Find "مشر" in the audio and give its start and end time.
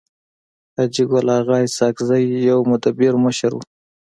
3.25-3.51